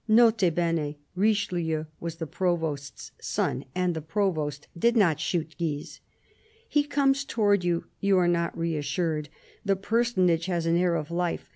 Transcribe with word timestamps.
[N.B.— 0.09 0.97
Richelieu 1.13 1.85
was 1.99 2.15
the 2.15 2.25
Provost's 2.25 3.11
son, 3.21 3.65
and 3.75 3.93
the 3.95 4.01
Provost 4.01 4.67
did 4.75 4.97
not 4.97 5.19
shoot 5.19 5.55
Guise.]" 5.59 5.99
He 6.67 6.83
comes 6.85 7.23
towards 7.23 7.63
you. 7.63 7.85
You 7.99 8.17
are 8.17 8.27
not 8.27 8.57
reassured. 8.57 9.29
The 9.63 9.75
personage 9.75 10.47
has 10.47 10.65
an 10.65 10.75
air 10.75 10.95
of 10.95 11.11
life. 11.11 11.49